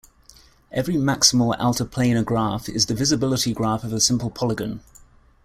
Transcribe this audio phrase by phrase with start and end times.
[0.71, 4.79] Every maximal outerplanar graph is the visibility graph of a simple polygon.